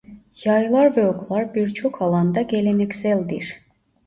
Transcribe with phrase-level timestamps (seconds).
[0.45, 3.59] Yaylar ve oklar birçok alanda gelenekseldir.